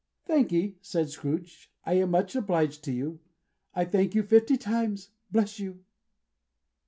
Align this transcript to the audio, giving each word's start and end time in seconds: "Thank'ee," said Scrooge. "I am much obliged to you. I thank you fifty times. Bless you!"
"Thank'ee," 0.25 0.79
said 0.81 1.11
Scrooge. 1.11 1.71
"I 1.85 1.93
am 1.93 2.09
much 2.09 2.35
obliged 2.35 2.83
to 2.85 2.91
you. 2.91 3.19
I 3.75 3.85
thank 3.85 4.15
you 4.15 4.23
fifty 4.23 4.57
times. 4.57 5.11
Bless 5.31 5.59
you!" 5.59 5.83